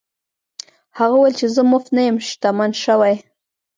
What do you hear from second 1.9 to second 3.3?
نه یم شتمن شوی.